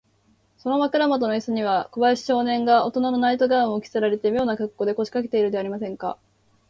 [0.57, 6.17] その枕もとのイスには、小林少年がおとなのナイト・ガウンを着せられて、みょうなかっこうで、こしかけているではありませんか。